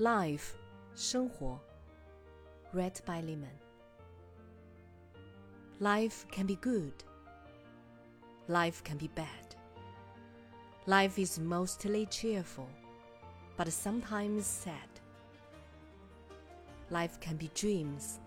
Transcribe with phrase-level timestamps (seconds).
[0.00, 0.54] Life
[0.94, 1.60] 生活
[2.72, 3.50] Read by Lemon
[5.78, 6.94] Life can be good.
[8.48, 9.54] Life can be bad.
[10.86, 12.66] Life is mostly cheerful,
[13.58, 14.88] but sometimes sad.
[16.88, 18.20] Life can be dreams.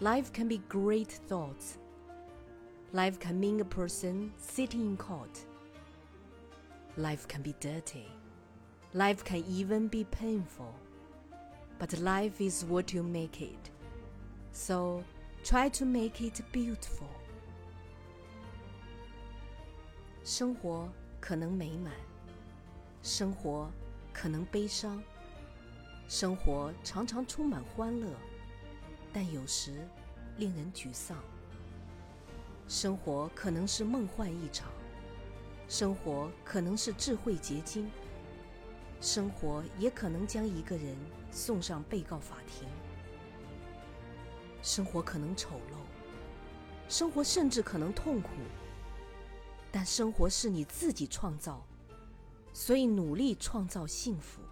[0.00, 1.78] Life can be great thoughts.
[2.92, 5.46] Life can mean a person sitting in court.
[6.96, 8.08] Life can be dirty.
[8.94, 10.74] Life can even be painful.
[11.78, 13.70] But life is what you make it.
[14.52, 15.04] So
[15.44, 17.06] try to make it beautiful.
[20.24, 20.88] 生活
[21.20, 21.92] 可能美满，
[23.02, 23.70] 生活
[24.12, 25.02] 可能悲伤，
[26.08, 28.08] 生活常常充满欢乐，
[29.12, 29.88] 但有时
[30.36, 31.16] 令人沮丧。
[32.66, 34.68] 生活可能是梦幻一场，
[35.68, 37.88] 生活可能是智慧结晶，
[39.00, 40.96] 生活也可能将一个人
[41.30, 42.68] 送上被告法庭。
[44.60, 48.30] 生活可能丑陋，生活甚至可能痛苦，
[49.70, 51.64] 但生活是你自己创造，
[52.52, 54.42] 所以努力创造幸福。